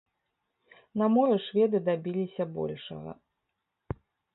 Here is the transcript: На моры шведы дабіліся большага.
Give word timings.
На 1.01 1.05
моры 1.17 1.37
шведы 1.47 1.85
дабіліся 1.91 2.51
большага. 2.59 3.11